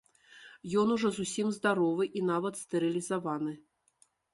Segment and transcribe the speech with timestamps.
[0.83, 3.53] Ён ужо зусім здаровы і нават стэрылізаваны.